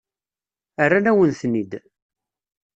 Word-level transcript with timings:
Rran-awen-ten-id. 0.89 1.71